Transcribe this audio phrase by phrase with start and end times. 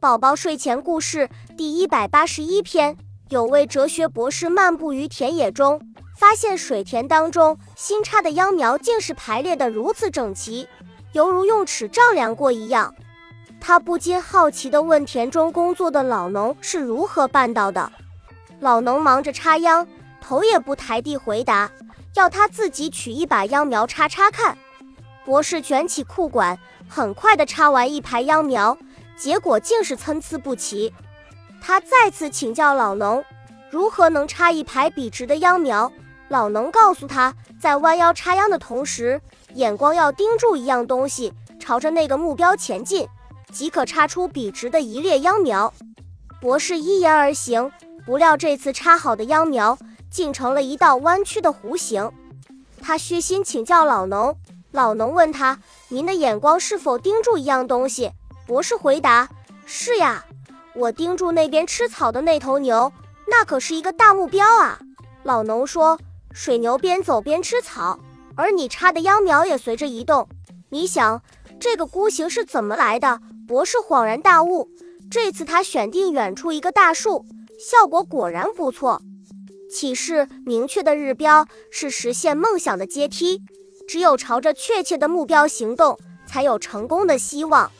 [0.00, 1.28] 宝宝睡前故事
[1.58, 2.96] 第一百八十一篇：
[3.28, 5.78] 有位哲学博士漫步于田野中，
[6.16, 10.66] 发现水田当中新插的秧苗竟是排列得如此整齐，
[11.12, 12.94] 犹如用尺丈量过一样。
[13.60, 17.92] 他不禁好奇地问田中工作的老农是如何办到的。
[18.58, 19.86] 老农忙着插秧，
[20.18, 21.70] 头也不抬地回答
[22.16, 24.56] ：“要他自己取一把秧苗插插看。”
[25.26, 26.58] 博士卷起裤管，
[26.88, 28.78] 很快地插完一排秧苗。
[29.20, 30.94] 结果竟是参差不齐。
[31.60, 33.22] 他再次请教老农，
[33.70, 35.92] 如何能插一排笔直的秧苗？
[36.28, 39.20] 老农告诉他，在弯腰插秧的同时，
[39.52, 43.06] 眼光要盯住一样东西，朝着那个目标前进，
[43.52, 45.74] 即可插出笔直的一列秧苗。
[46.40, 47.70] 博士依言而行，
[48.06, 49.76] 不料这次插好的秧苗
[50.10, 52.10] 竟成了一道弯曲的弧形。
[52.80, 54.34] 他虚心请教老农，
[54.70, 55.58] 老农问他
[55.90, 58.12] ：“您的眼光是否盯住一样东西？”
[58.50, 59.28] 博士回答
[59.64, 60.24] ：“是呀，
[60.74, 62.92] 我盯住那边吃草的那头牛，
[63.28, 64.80] 那可是一个大目标啊。”
[65.22, 65.96] 老农说
[66.34, 68.00] ：“水牛边走边吃草，
[68.34, 70.28] 而你插的秧苗也随着移动。
[70.70, 71.22] 你想，
[71.60, 74.68] 这个孤形是怎么来的？”博士恍然大悟。
[75.08, 77.24] 这次他选定远处一个大树，
[77.56, 79.00] 效果果然不错。
[79.72, 83.42] 启示：明确的日标是实现梦想的阶梯，
[83.86, 87.70] 只有朝着确切的目标行动，才有成功的希望。